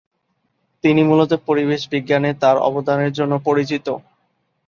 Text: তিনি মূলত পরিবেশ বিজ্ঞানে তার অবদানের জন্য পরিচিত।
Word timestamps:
তিনি 0.83 1.01
মূলত 1.03 1.31
পরিবেশ 1.47 1.81
বিজ্ঞানে 1.91 2.29
তার 2.41 2.57
অবদানের 2.69 3.11
জন্য 3.13 3.33
পরিচিত। 3.45 3.87